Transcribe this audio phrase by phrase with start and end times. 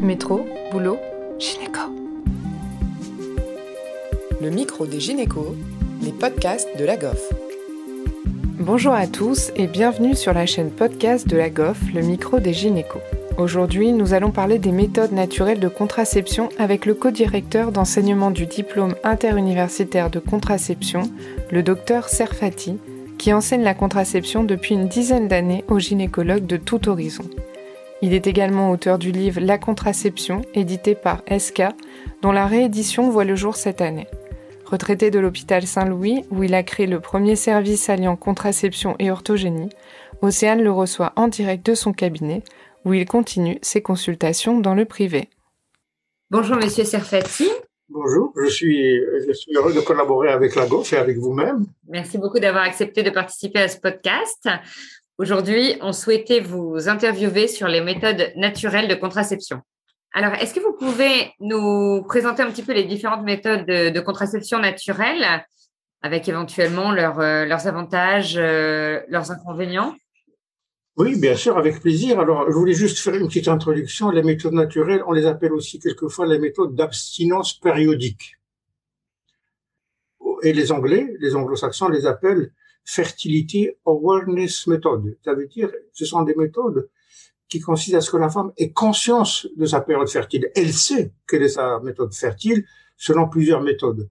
[0.00, 0.98] Métro, boulot,
[1.38, 1.80] gynéco.
[4.42, 5.54] Le micro des gynécos,
[6.02, 7.32] les podcasts de la GOF.
[8.58, 12.52] Bonjour à tous et bienvenue sur la chaîne podcast de la GOF, le micro des
[12.52, 13.00] gynécos.
[13.38, 18.94] Aujourd'hui, nous allons parler des méthodes naturelles de contraception avec le co-directeur d'enseignement du diplôme
[19.02, 21.04] interuniversitaire de contraception,
[21.50, 22.76] le docteur Serfati,
[23.16, 27.24] qui enseigne la contraception depuis une dizaine d'années aux gynécologues de tout horizon.
[28.02, 31.62] Il est également auteur du livre La contraception, édité par SK,
[32.20, 34.06] dont la réédition voit le jour cette année.
[34.66, 39.70] Retraité de l'hôpital Saint-Louis, où il a créé le premier service alliant contraception et orthogénie,
[40.20, 42.42] Océane le reçoit en direct de son cabinet,
[42.84, 45.30] où il continue ses consultations dans le privé.
[46.30, 47.48] Bonjour Monsieur Serfati.
[47.88, 51.66] Bonjour, je suis, je suis heureux de collaborer avec la GOF et avec vous-même.
[51.88, 54.48] Merci beaucoup d'avoir accepté de participer à ce podcast.
[55.18, 59.62] Aujourd'hui, on souhaitait vous interviewer sur les méthodes naturelles de contraception.
[60.12, 64.58] Alors, est-ce que vous pouvez nous présenter un petit peu les différentes méthodes de, contraception
[64.58, 65.24] naturelle
[66.02, 69.96] avec éventuellement euh, leurs avantages, euh, leurs inconvénients?
[70.98, 72.20] Oui, bien sûr, avec plaisir.
[72.20, 74.10] Alors, je voulais juste faire une petite introduction.
[74.10, 78.36] Les méthodes naturelles, on les appelle aussi quelquefois les méthodes d'abstinence périodique.
[80.42, 82.52] Et les Anglais, les anglo-saxons les appellent
[82.86, 85.18] Fertility Awareness Method.
[85.24, 86.88] Ça veut dire, ce sont des méthodes
[87.48, 90.50] qui consistent à ce que la femme ait conscience de sa période fertile.
[90.54, 92.64] Elle sait quelle est sa méthode fertile
[92.96, 94.08] selon plusieurs méthodes.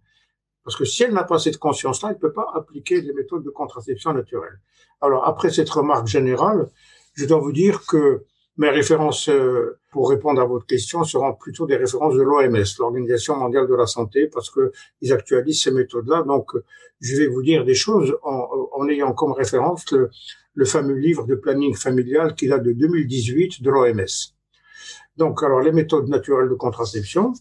[0.63, 3.43] Parce que si elle n'a pas cette conscience-là, elle ne peut pas appliquer les méthodes
[3.43, 4.59] de contraception naturelle.
[4.99, 6.69] Alors, après cette remarque générale,
[7.13, 8.25] je dois vous dire que
[8.57, 13.38] mes références euh, pour répondre à votre question seront plutôt des références de l'OMS, l'Organisation
[13.38, 16.23] mondiale de la santé, parce que ils actualisent ces méthodes-là.
[16.23, 16.52] Donc,
[16.99, 21.73] je vais vous dire des choses en, ayant comme référence le, fameux livre de planning
[21.73, 24.15] familial qui date de 2018 de l'OMS.
[25.15, 27.31] Donc, alors les méthodes naturelles de contraception,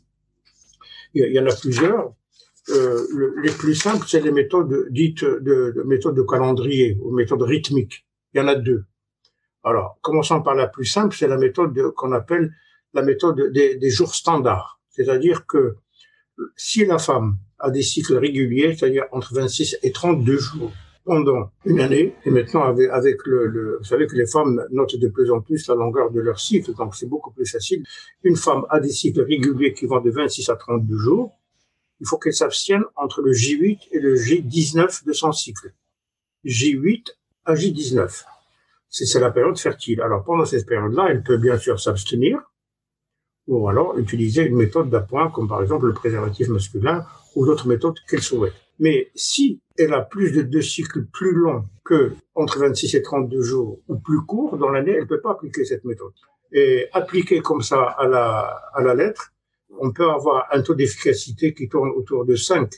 [1.12, 2.12] il y en a plusieurs.
[2.68, 7.10] Euh, le, les plus simples, c'est les méthodes dites de, de méthodes de calendrier ou
[7.10, 8.06] méthodes rythmiques.
[8.32, 8.84] Il y en a deux.
[9.64, 12.52] Alors, commençons par la plus simple, c'est la méthode qu'on appelle
[12.92, 14.78] la méthode des, jours standards.
[14.90, 15.76] C'est-à-dire que
[16.54, 20.72] si la femme a des cycles réguliers, c'est-à-dire entre 26 et 32 jours
[21.04, 24.96] pendant une année, et maintenant avec, avec le, le, vous savez que les femmes notent
[24.96, 27.84] de plus en plus la longueur de leur cycle, donc c'est beaucoup plus facile.
[28.22, 31.38] Une femme a des cycles réguliers qui vont de 26 à 32 jours.
[32.00, 35.72] Il faut qu'elle s'abstienne entre le J8 et le J19 de son cycle.
[36.44, 37.14] J8
[37.44, 38.24] à J19
[38.94, 40.00] c'est la période fertile.
[40.00, 42.38] Alors pendant cette période-là, elle peut bien sûr s'abstenir
[43.46, 47.96] ou alors utiliser une méthode d'appoint comme par exemple le préservatif masculin ou d'autres méthodes
[48.08, 48.54] qu'elle souhaite.
[48.78, 53.42] Mais si elle a plus de deux cycles plus longs que entre 26 et 32
[53.42, 56.12] jours ou plus courts dans l'année, elle peut pas appliquer cette méthode.
[56.52, 59.32] Et appliquer comme ça à la, à la lettre,
[59.80, 62.72] on peut avoir un taux d'efficacité qui tourne autour de 5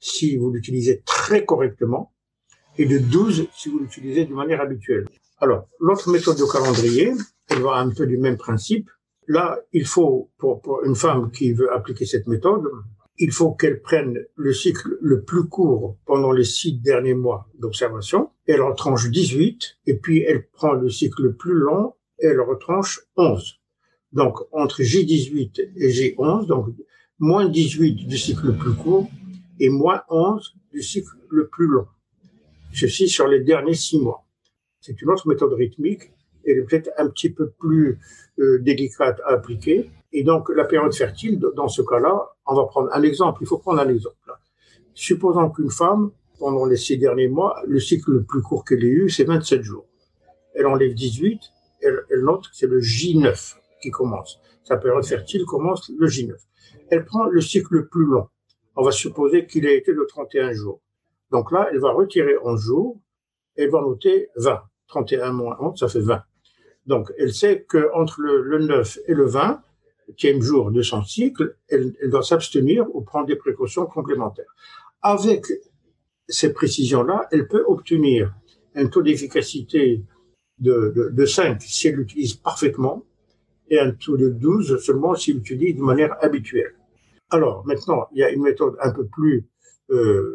[0.00, 2.12] si vous l'utilisez très correctement
[2.80, 5.04] et de 12 si vous l'utilisez de manière habituelle.
[5.38, 7.12] Alors, l'autre méthode de calendrier,
[7.50, 8.88] elle va un peu du même principe.
[9.28, 12.64] Là, il faut, pour, une femme qui veut appliquer cette méthode,
[13.18, 18.30] il faut qu'elle prenne le cycle le plus court pendant les six derniers mois d'observation.
[18.46, 23.02] Elle retranche 18 et puis elle prend le cycle le plus long et elle retranche
[23.18, 23.60] 11.
[24.12, 26.68] Donc, entre J18 et J11, donc
[27.18, 29.10] moins 18 du cycle le plus court
[29.58, 31.86] et moins 11 du cycle le plus long.
[32.72, 34.24] Ceci sur les derniers six mois.
[34.80, 36.12] C'est une autre méthode rythmique.
[36.46, 37.98] Elle est peut-être un petit peu plus
[38.38, 39.90] euh, délicate à appliquer.
[40.12, 43.42] Et donc, la période fertile, dans ce cas-là, on va prendre un exemple.
[43.42, 44.16] Il faut prendre un exemple.
[44.94, 48.88] Supposons qu'une femme, pendant les six derniers mois, le cycle le plus court qu'elle ait
[48.88, 49.86] eu, c'est 27 jours.
[50.54, 51.40] Elle enlève 18,
[51.82, 54.40] elle, elle note que c'est le J9 qui commence.
[54.64, 56.34] Sa période fertile commence le J9.
[56.90, 58.28] Elle prend le cycle le plus long.
[58.76, 60.80] On va supposer qu'il a été de 31 jours.
[61.30, 63.00] Donc là, elle va retirer 11 jours,
[63.56, 64.60] elle va noter 20.
[64.88, 66.22] 31 moins 11, ça fait 20.
[66.86, 69.62] Donc, elle sait qu'entre le, le 9 et le 20,
[70.24, 74.52] e jour de son cycle, elle, doit s'abstenir ou prendre des précautions complémentaires.
[75.02, 75.46] Avec
[76.28, 78.34] ces précisions-là, elle peut obtenir
[78.74, 80.04] un taux d'efficacité
[80.58, 83.04] de, de, de 5 si elle l'utilise parfaitement
[83.68, 86.74] et un taux de 12 seulement si elle l'utilise de manière habituelle.
[87.30, 89.48] Alors, maintenant, il y a une méthode un peu plus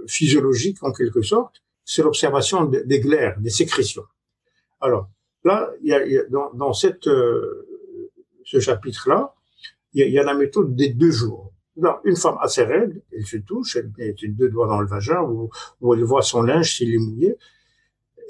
[0.07, 4.05] physiologique en quelque sorte, c'est l'observation des glaires, des sécrétions.
[4.81, 5.09] Alors
[5.43, 7.67] là, il y a, dans, dans cette, euh,
[8.43, 9.33] ce chapitre-là,
[9.93, 11.53] il y, a, la méthode des deux jours.
[12.03, 15.21] une femme a ses règles, elle se touche, elle met deux doigts dans le vagin
[15.21, 15.49] ou,
[15.79, 17.37] ou elle voit son linge s'il est mouillé.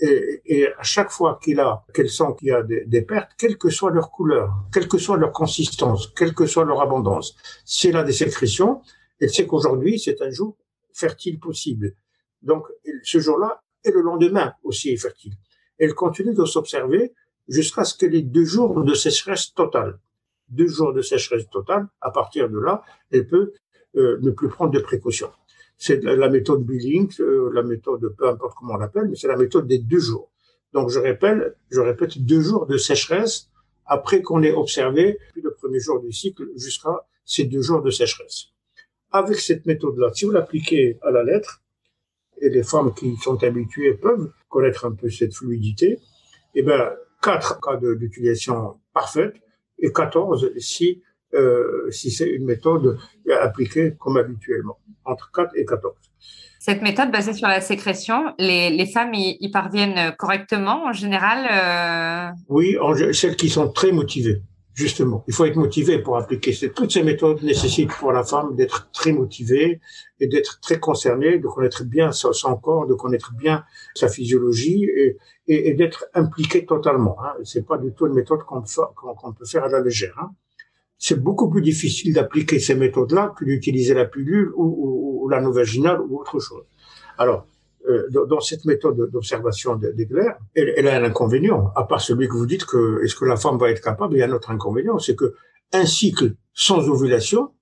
[0.01, 3.69] et, à chaque fois qu'il a, qu'elle sent qu'il y a des, pertes, quelle que
[3.69, 8.03] soit leur couleur, quelle que soit leur consistance, quelle que soit leur abondance, c'est là
[8.03, 8.81] des sécrétions,
[9.19, 10.55] elle sait qu'aujourd'hui, c'est un jour
[10.95, 11.93] fertile possible.
[12.41, 12.65] Donc,
[13.03, 15.33] ce jour-là, et le lendemain aussi est fertile.
[15.77, 17.13] Elle continue de s'observer
[17.47, 19.99] jusqu'à ce qu'elle ait deux jours de sécheresse totale.
[20.49, 23.53] Deux jours de sécheresse totale, à partir de là, elle peut
[23.95, 25.31] euh, ne plus prendre de précautions.
[25.77, 29.35] C'est la méthode Billing, euh, la méthode, peu importe comment on l'appelle, mais c'est la
[29.35, 30.31] méthode des deux jours.
[30.73, 33.49] Donc je répète, je répète, deux jours de sécheresse
[33.85, 38.54] après qu'on ait observé le premier jour du cycle jusqu'à ces deux jours de sécheresse.
[39.15, 41.61] Avec cette méthode-là, si vous l'appliquez à la lettre,
[42.41, 45.99] et les femmes qui sont habituées peuvent connaître un peu cette fluidité,
[46.53, 46.91] eh ben,
[47.21, 49.35] quatre cas d'utilisation parfaite
[49.79, 51.01] et 14 si
[51.33, 52.97] euh, si c'est une méthode
[53.41, 55.93] appliquée comme habituellement, entre 4 et 14.
[56.59, 62.35] Cette méthode basée sur la sécrétion, les, les femmes y, parviennent correctement en général euh...
[62.49, 62.77] Oui,
[63.13, 64.41] celles qui sont très motivées,
[64.75, 65.23] justement.
[65.27, 66.53] Il faut être motivé pour appliquer.
[66.75, 69.79] Toutes ces méthodes nécessitent pour la femme d'être très motivée
[70.19, 73.63] et d'être très concernée, de connaître bien son, corps, de connaître bien
[73.95, 74.87] sa physiologie
[75.47, 77.17] et, d'être impliquée totalement.
[77.23, 77.33] Hein.
[77.43, 80.15] C'est pas du tout une méthode qu'on peut faire à la légère.
[80.21, 80.31] Hein
[80.97, 86.01] c'est beaucoup plus difficile d'appliquer ces méthodes-là que d'utiliser la pilule ou, ou, la vaginale
[86.01, 86.63] ou autre chose.
[87.17, 87.47] Alors,
[87.87, 92.33] euh, dans cette méthode d'observation d'éclair, elle, elle, a un inconvénient, à part celui que
[92.33, 94.51] vous dites que est-ce que la femme va être capable, il y a un autre
[94.51, 95.35] inconvénient, c'est que
[95.73, 97.53] un cycle sans ovulation,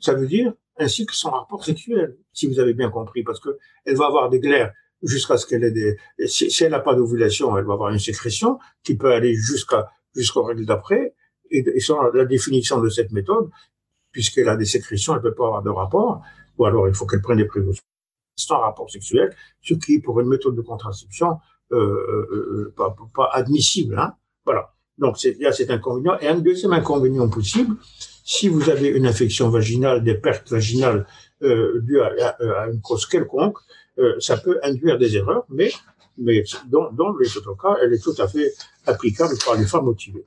[0.00, 3.58] ça veut dire un cycle sans rapport sexuel, si vous avez bien compris, parce que
[3.84, 4.72] elle va avoir des glaires
[5.02, 5.96] jusqu'à ce qu'elle ait des,
[6.26, 10.44] si, elle n'a pas d'ovulation, elle va avoir une sécrétion qui peut aller jusqu'à jusqu'aux
[10.44, 11.14] règles d'après,
[11.50, 13.50] et, sans la définition de cette méthode,
[14.10, 16.22] puisqu'elle a des sécrétions, elle peut pas avoir de rapport,
[16.58, 17.82] ou alors il faut qu'elle prenne des précautions
[18.36, 21.38] sans rapport sexuel, ce qui est pour une méthode de contraception
[21.72, 23.98] euh, euh, pas, pas, admissible.
[23.98, 24.14] Hein
[24.44, 24.72] voilà.
[24.98, 26.18] Donc il y a cet inconvénient.
[26.20, 27.76] Et un deuxième inconvénient possible,
[28.24, 31.06] si vous avez une infection vaginale, des pertes vaginales
[31.42, 33.58] euh, dues à, une cause quelconque,
[33.98, 35.72] euh, ça peut induire des erreurs, mais,
[36.18, 38.52] mais dans, dans les autres cas, elle est tout à fait
[38.86, 40.24] applicable par les femmes motivées.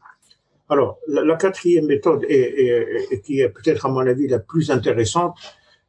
[0.68, 5.38] Alors, la, quatrième méthode, et, qui est peut-être à mon avis la plus intéressante,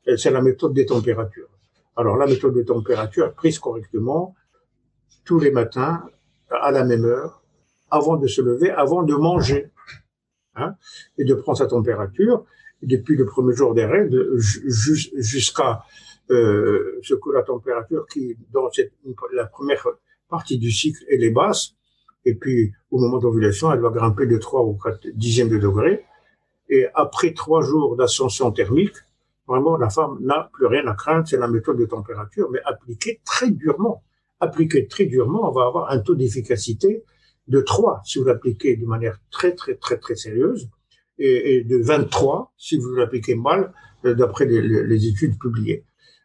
[0.06, 1.48] euh, c'est la méthode des températures.
[1.96, 4.34] Alors, la méthode des températures, prise correctement,
[5.24, 6.04] tous les matins,
[6.50, 7.42] à la même heure,
[7.90, 9.70] avant de se lever, avant de manger,
[10.54, 10.74] hein,
[11.18, 12.44] et de prendre sa température,
[12.82, 15.82] depuis le premier jour des règles jusqu'à
[16.30, 18.92] euh, ce que la température qui, dans cette,
[19.32, 19.86] la première
[20.28, 21.76] partie du cycle, elle est basse,
[22.26, 26.04] et puis, au moment d'ovulation, elle va grimper de 3 ou 4 dixièmes de degré.
[26.68, 28.96] Et après trois jours d'ascension thermique,
[29.46, 31.26] vraiment, la femme n'a plus rien à craindre.
[31.26, 34.02] C'est la méthode de température, mais appliquée très durement.
[34.40, 37.04] Appliquée très durement, on va avoir un taux d'efficacité
[37.48, 40.68] de 3 si vous l'appliquez de manière très, très, très, très sérieuse,
[41.18, 43.72] et, de 23 si vous l'appliquez mal,
[44.04, 45.84] euh, d'après les, études publiées.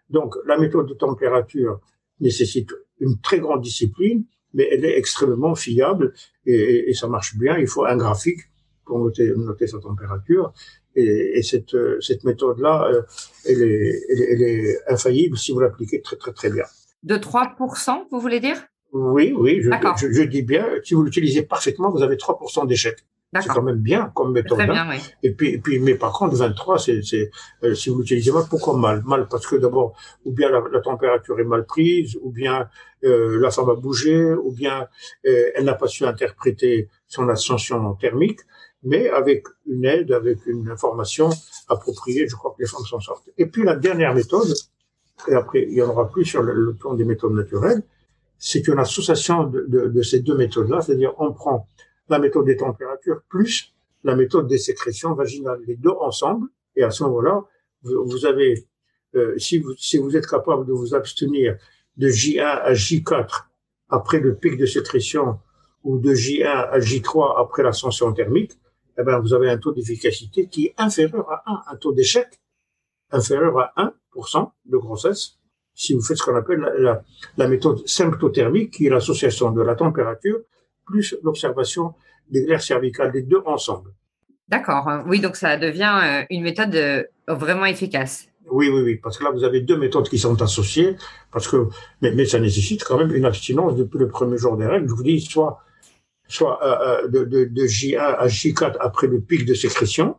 [0.09, 1.79] Donc, la méthode de température
[2.19, 6.13] nécessite une très grande discipline, mais elle est extrêmement fiable
[6.45, 7.57] et, ça marche bien.
[7.57, 8.41] Il faut un graphique
[8.85, 10.53] pour noter sa température.
[10.95, 13.01] Et, et cette, cette méthode-là, euh,
[13.45, 16.65] elle est, elle, elle est infaillible si vous l'appliquez très, très, très bien.
[17.03, 18.57] De 3%, vous voulez dire?
[18.93, 22.97] Oui, oui, je, je, je, dis bien, si vous l'utilisez parfaitement, vous avez 3% d'échec.
[23.39, 24.57] C'est quand même bien comme méthode.
[24.57, 24.97] Très bien, oui.
[25.23, 27.31] Et puis, et puis, mais par contre, 23, c'est, c'est
[27.63, 29.03] euh, si vous l'utilisez mal, pourquoi mal?
[29.05, 32.67] Mal parce que d'abord, ou bien la, la, température est mal prise, ou bien
[33.05, 34.85] euh, la femme a bougé, ou bien
[35.25, 38.41] euh, elle n'a pas su interpréter son ascension thermique.
[38.83, 41.29] Mais avec une aide, avec une information
[41.67, 43.29] appropriée, je crois que les femmes s'en sortent.
[43.37, 44.53] Et puis la dernière méthode,
[45.27, 47.83] et après il y en aura plus sur le, le plan des méthodes naturelles,
[48.37, 51.67] c'est une association de, de, de ces deux méthodes-là, c'est-à-dire on prend
[52.09, 53.71] la méthode des températures plus
[54.03, 56.47] la méthode des sécrétions vaginales, les deux ensemble.
[56.75, 57.43] Et à ce moment-là,
[57.83, 58.65] vous, avez,
[59.15, 61.57] euh, si, vous, si vous êtes capable de vous abstenir
[61.97, 63.45] de J1 à J4
[63.89, 65.39] après le pic de sécrétion
[65.83, 68.53] ou de J1 à J3 après l'ascension thermique,
[68.97, 72.27] eh ben, vous avez un taux d'efficacité qui est inférieur à 1, un taux d'échec
[73.11, 75.37] inférieur à 1% de grossesse
[75.73, 77.03] si vous faites ce qu'on appelle la, la,
[77.37, 80.39] la méthode symptothermique, qui est l'association de la température
[80.85, 81.93] plus l'observation
[82.29, 83.91] des glaires cervicales, les deux ensemble.
[84.47, 84.89] D'accord.
[85.07, 88.27] Oui, donc ça devient euh, une méthode euh, vraiment efficace.
[88.49, 90.97] Oui, oui, oui, parce que là, vous avez deux méthodes qui sont associées,
[91.31, 91.67] parce que,
[92.01, 94.89] mais, mais ça nécessite quand même une abstinence depuis le premier jour des règles.
[94.89, 95.59] Je vous dis, soit,
[96.31, 100.15] soit euh, de, de, de, J1 à J4 après le pic de sécrétion,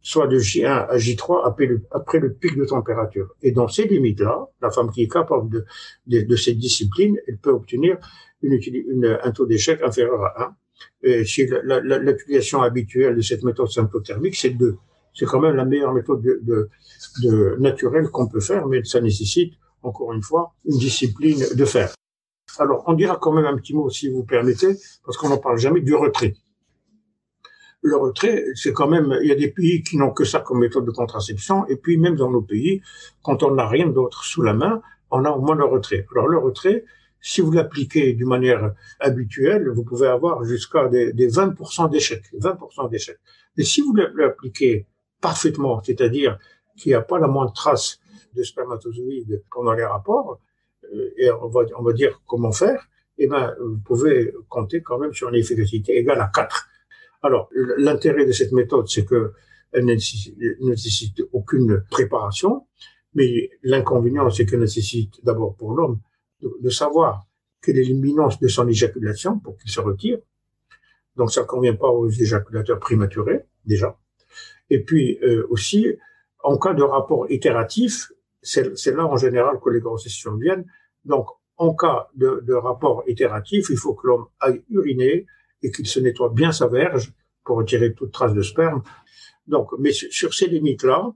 [0.00, 3.28] soit de J1 à J3 après le, après le pic de température.
[3.42, 5.64] Et dans ces limites-là, la femme qui est capable de,
[6.06, 7.98] de, de cette discipline, elle peut obtenir
[8.42, 10.56] une, une, un taux d'échec inférieur à 1.
[11.02, 14.76] Et si l'utilisation habituelle de cette méthode symptothermique, c'est 2.
[15.12, 16.68] C'est quand même la meilleure méthode de, de,
[17.22, 21.94] de naturelle qu'on peut faire, mais ça nécessite, encore une fois, une discipline de faire.
[22.58, 25.58] Alors, on dira quand même un petit mot, si vous permettez, parce qu'on n'en parle
[25.58, 26.34] jamais, du retrait
[27.84, 30.60] le retrait, c'est quand même, il y a des pays qui n'ont que ça comme
[30.60, 32.80] méthode de contraception, et puis même dans nos pays,
[33.22, 34.80] quand on n'a rien d'autre sous la main,
[35.10, 36.06] on a au moins le retrait.
[36.12, 36.86] Alors le retrait,
[37.20, 43.20] si vous l'appliquez d'une manière habituelle, vous pouvez avoir jusqu'à des, 20% d'échecs, 20% d'échecs.
[43.58, 44.86] Mais si vous l'appliquez
[45.20, 46.38] parfaitement, c'est-à-dire
[46.78, 48.00] qu'il n'y a pas la moindre trace
[48.34, 50.40] de spermatozoïdes pendant les rapports,
[51.16, 55.12] et on va, on va dire comment faire, eh ben, vous pouvez compter quand même
[55.12, 56.68] sur une efficacité égale à 4.
[57.22, 57.48] Alors,
[57.78, 59.32] l'intérêt de cette méthode, c'est que
[59.72, 62.66] elle ne nécessite aucune préparation,
[63.14, 66.00] mais l'inconvénient, c'est qu'elle nécessite d'abord pour l'homme
[66.40, 67.26] de, savoir
[67.62, 70.18] quelle est l'imminence de son éjaculation pour qu'il se retire.
[71.16, 73.98] Donc, ça ne convient pas aux éjaculateurs prématurés, déjà.
[74.70, 75.86] Et puis euh, aussi,
[76.42, 80.66] en cas de rapport itératif, c'est là en général que les grossesses viennent.
[81.04, 85.26] Donc, en cas de, de rapport itératif, il faut que l'homme aille uriner
[85.62, 87.12] et qu'il se nettoie bien sa verge
[87.44, 88.82] pour retirer toute trace de sperme.
[89.46, 91.12] Donc, mais sur ces limites-là,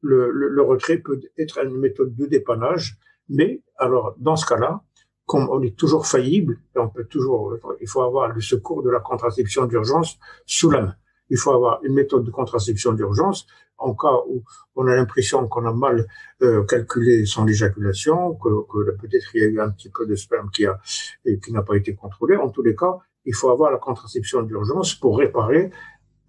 [0.00, 4.82] le, le, le, retrait peut être une méthode de dépannage, mais alors dans ce cas-là,
[5.26, 8.90] comme on est toujours faillible, et on peut toujours, il faut avoir le secours de
[8.90, 10.94] la contraception d'urgence sous la main.
[11.28, 13.46] Il faut avoir une méthode de contraception d'urgence
[13.78, 14.42] en cas où
[14.76, 16.06] on a l'impression qu'on a mal
[16.42, 20.14] euh, calculé son éjaculation, que, que peut-être il y a eu un petit peu de
[20.14, 20.78] sperme qui a
[21.24, 22.36] et qui n'a pas été contrôlé.
[22.36, 25.70] En tous les cas, il faut avoir la contraception d'urgence pour réparer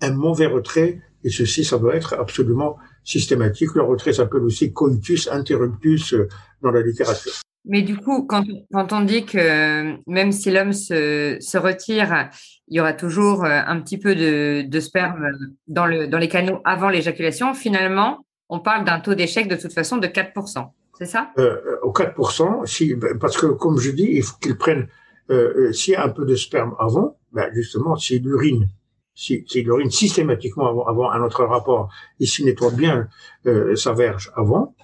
[0.02, 3.76] un mauvais retrait, et ceci, ça doit être absolument systématique.
[3.76, 6.28] Le retrait s'appelle aussi coitus interruptus euh,
[6.62, 7.34] dans la littérature.
[7.70, 12.30] Mais du coup, quand, quand on dit que même si l'homme se, se, retire,
[12.68, 15.30] il y aura toujours euh, un petit peu de, de sperme
[15.68, 19.72] dans, le, dans les canaux avant l'éjaculation, finalement, on parle d'un taux d'échec de toute
[19.72, 20.66] façon de 4%.
[20.98, 21.32] C'est ça?
[21.38, 24.88] Euh, Au 4%, si, ben, parce que comme je dis, il faut qu'ils prennent
[25.32, 28.68] euh, euh, s'il y a un peu de sperme avant, ben justement, s'il urine,
[29.14, 33.08] s'il si, urine systématiquement avant, avant, un autre rapport, et s'il nettoie bien
[33.46, 34.76] euh, sa verge avant,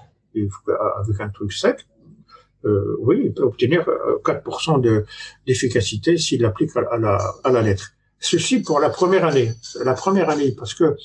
[1.00, 1.88] avec un truc sec,
[2.66, 3.88] euh, oui, il peut obtenir
[4.24, 5.06] 4% de,
[5.46, 7.92] d'efficacité s'il l'applique à, la, à la lettre.
[8.20, 9.52] Ceci pour la première année.
[9.84, 10.96] La première année, parce que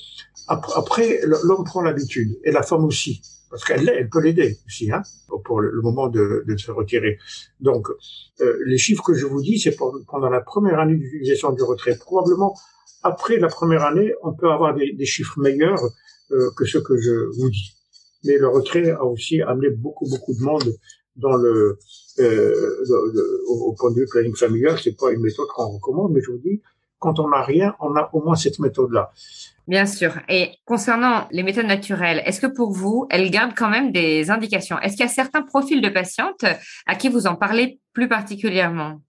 [0.47, 5.03] après, l'homme prend l'habitude, et la femme aussi parce qu'elle elle peut l'aider aussi, hein,
[5.43, 7.19] pour le moment de, de se retirer.
[7.59, 7.87] Donc,
[8.39, 11.97] euh, les chiffres que je vous dis, c'est pendant la première année d'utilisation du retrait.
[11.97, 12.55] Probablement,
[13.03, 15.83] après la première année, on peut avoir des, des chiffres meilleurs
[16.31, 17.75] euh, que ceux que je vous dis.
[18.23, 20.73] Mais le retrait a aussi amené beaucoup, beaucoup de monde
[21.15, 21.77] dans le,
[22.19, 22.83] euh,
[23.47, 24.77] au, au, point de vue planning familial.
[24.81, 26.61] C'est pas une méthode qu'on recommande, mais je vous dis,
[26.99, 29.11] quand on n'a rien, on a au moins cette méthode-là.
[29.67, 30.13] Bien sûr.
[30.29, 34.79] Et concernant les méthodes naturelles, est-ce que pour vous, elles gardent quand même des indications?
[34.79, 36.45] Est-ce qu'il y a certains profils de patientes
[36.85, 39.01] à qui vous en parlez plus particulièrement?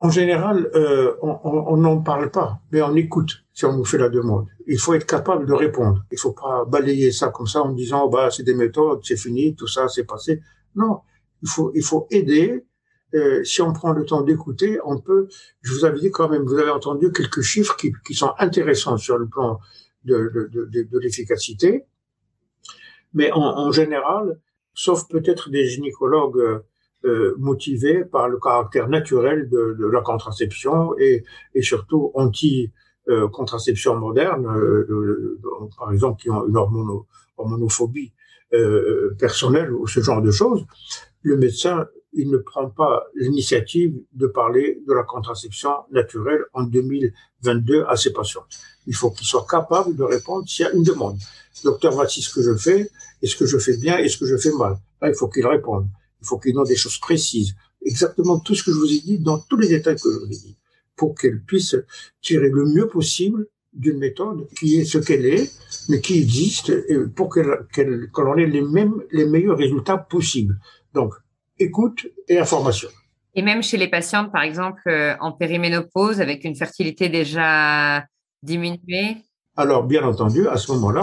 [0.00, 4.08] En général, euh, on n'en parle pas, mais on écoute si on nous fait la
[4.08, 4.46] demande.
[4.68, 6.04] Il faut être capable de répondre.
[6.12, 9.16] Il faut pas balayer ça comme ça en disant oh, bah c'est des méthodes, c'est
[9.16, 10.40] fini, tout ça, c'est passé.
[10.74, 11.00] Non,
[11.42, 12.64] il faut il faut aider.
[13.14, 15.28] Euh, si on prend le temps d'écouter, on peut,
[15.62, 18.98] je vous avais dit quand même, vous avez entendu quelques chiffres qui, qui sont intéressants
[18.98, 19.60] sur le plan
[20.04, 21.86] de, de, l'efficacité,
[23.14, 24.38] mais en, général,
[24.74, 26.62] sauf peut-être des gynécologues
[27.04, 35.40] euh, motivés par le caractère naturel de, la contraception et, et surtout anti-contraception moderne, euh,
[35.78, 37.06] par exemple qui ont une hormono,
[37.38, 38.12] hormonophobie
[38.54, 40.64] euh, personnelle ou ce genre de choses,
[41.22, 47.84] le médecin il ne prend pas l'initiative de parler de la contraception naturelle en 2022
[47.86, 48.44] à ses patients.
[48.86, 51.18] Il faut qu'il soit capable de répondre s'il y a une demande.
[51.64, 52.90] Docteur, voici ce que je fais.
[53.22, 53.98] Est-ce que je fais bien?
[53.98, 54.78] Est-ce que je fais mal?
[55.02, 55.86] Là, il faut qu'il réponde.
[56.20, 57.54] Il faut qu'il donne des choses précises.
[57.82, 60.26] Exactement tout ce que je vous ai dit dans tous les détails que je vous
[60.26, 60.56] ai dit
[60.96, 61.76] pour qu'elle puisse
[62.20, 65.50] tirer le mieux possible d'une méthode qui est ce qu'elle est,
[65.88, 66.72] mais qui existe
[67.14, 70.58] pour qu'elle, qu'elle, qu'on ait les mêmes, les meilleurs résultats possibles.
[70.94, 71.14] Donc,
[71.58, 72.88] écoute et information.
[73.34, 78.04] Et même chez les patientes, par exemple, euh, en périménopause, avec une fertilité déjà
[78.42, 79.18] diminuée?
[79.56, 81.02] Alors, bien entendu, à ce moment-là,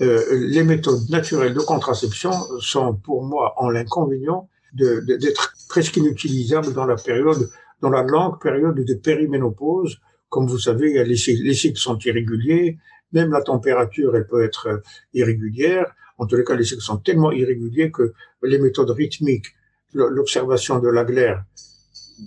[0.00, 5.34] euh, les méthodes naturelles de contraception sont pour moi en l'inconvénient d'être de,
[5.68, 7.48] presque inutilisables dans la période,
[7.80, 10.00] dans la longue période de périménopause.
[10.30, 12.78] Comme vous savez, les, les cycles sont irréguliers,
[13.12, 14.78] Même la température, elle peut être euh,
[15.12, 15.92] irrégulière.
[16.16, 19.48] En tous les cas, les cycles sont tellement irréguliers que les méthodes rythmiques,
[19.92, 21.44] l'observation de la glaire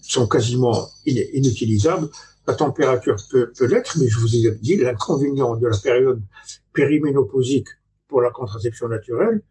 [0.01, 2.09] sont quasiment inutilisables.
[2.45, 6.21] La température peut, peut l'être, mais je vous ai dit l'inconvénient de la période
[6.73, 7.69] périménopausique
[8.07, 9.41] pour la contraception naturelle,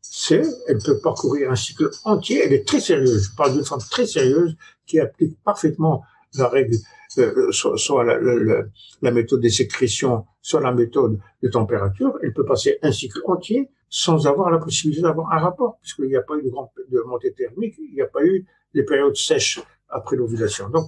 [0.00, 2.42] c'est elle peut parcourir un cycle entier.
[2.44, 3.30] Elle est très sérieuse.
[3.30, 6.04] Je parle d'une femme très sérieuse qui applique parfaitement
[6.34, 6.76] la règle,
[7.18, 8.62] euh, soit, la, la,
[9.02, 12.18] la, méthode des sécrétions, soit la méthode de température.
[12.22, 16.16] Elle peut passer un cycle entier sans avoir la possibilité d'avoir un rapport, puisqu'il n'y
[16.16, 19.16] a pas eu de, grande, de montée thermique, il n'y a pas eu des périodes
[19.16, 20.70] sèches après l'ovulation.
[20.70, 20.86] Donc,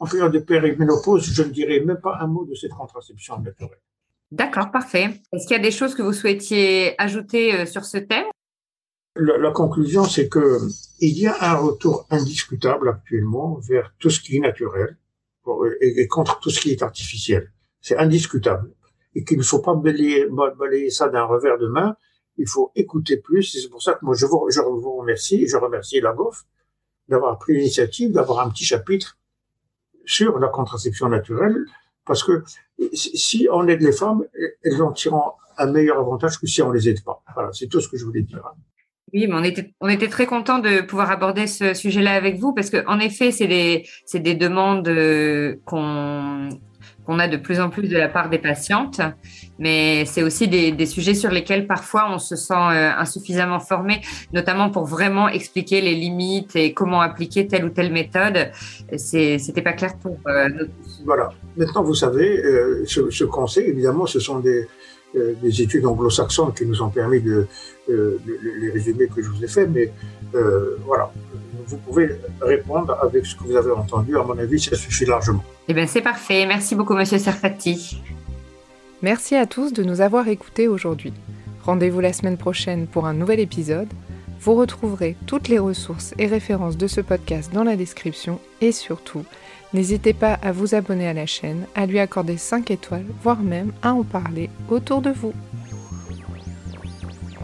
[0.00, 3.78] en période de périménopause, je ne dirais même pas un mot de cette contraception naturelle.
[4.30, 5.20] D'accord, parfait.
[5.32, 8.26] Est-ce qu'il y a des choses que vous souhaitiez ajouter euh, sur ce thème?
[9.16, 10.58] La, conclusion, c'est que
[11.00, 14.96] il y a un retour indiscutable actuellement vers tout ce qui est naturel
[15.80, 17.52] et, contre tout ce qui est artificiel.
[17.80, 18.70] C'est indiscutable
[19.14, 21.96] et qu'il ne faut pas balayer, ça d'un revers de main.
[22.36, 23.54] Il faut écouter plus.
[23.56, 26.44] Et c'est pour ça que moi je vous, je vous remercie je remercie la GOF
[27.08, 29.18] d'avoir pris l'initiative d'avoir un petit chapitre
[30.04, 31.64] sur la contraception naturelle
[32.04, 32.42] parce que
[32.92, 34.24] si on aide les femmes,
[34.62, 37.22] elles en tireront un meilleur avantage que si on les aide pas.
[37.34, 38.42] Voilà, c'est tout ce que je voulais dire.
[39.14, 39.34] Oui, mais
[39.80, 43.30] on était, très content de pouvoir aborder ce sujet-là avec vous parce que, en effet,
[43.30, 46.48] c'est des, demandes euh, qu'on,
[47.18, 49.00] a de plus en plus de la part des patientes,
[49.58, 54.68] mais c'est aussi des, sujets sur lesquels parfois on se sent euh, insuffisamment formé, notamment
[54.68, 58.50] pour vraiment expliquer les limites et comment appliquer telle ou telle méthode.
[58.96, 60.48] C'est, c'était pas clair pour euh.
[61.06, 61.30] Voilà.
[61.56, 62.42] Maintenant, vous savez,
[62.84, 64.68] ce, ce conseil, évidemment, ce sont des
[65.62, 67.46] études anglo-saxonnes qui nous ont permis de,
[67.88, 68.20] euh,
[68.60, 69.92] les résumer que je vous ai fait, mais
[70.34, 71.12] euh, voilà,
[71.66, 74.16] vous pouvez répondre avec ce que vous avez entendu.
[74.16, 75.44] À mon avis, ça suffit largement.
[75.68, 76.46] Eh bien, c'est parfait.
[76.46, 78.02] Merci beaucoup, Monsieur Serfati.
[79.02, 81.12] Merci à tous de nous avoir écoutés aujourd'hui.
[81.64, 83.88] Rendez-vous la semaine prochaine pour un nouvel épisode.
[84.40, 89.24] Vous retrouverez toutes les ressources et références de ce podcast dans la description et surtout,
[89.74, 93.72] N'hésitez pas à vous abonner à la chaîne, à lui accorder 5 étoiles, voire même
[93.82, 95.34] à en parler autour de vous.